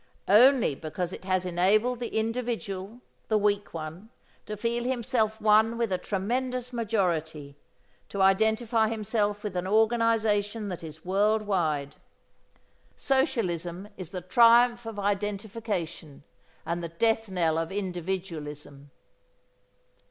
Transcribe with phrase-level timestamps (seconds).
[0.27, 4.09] Only because it has enabled the individual, the weak one,
[4.47, 7.55] to feel himself one with a tremendous majority,
[8.09, 11.97] to identify himself with an organization that is world wide.
[12.97, 16.23] Socialism is the triumph of identification
[16.65, 18.89] and the death knell of individualism.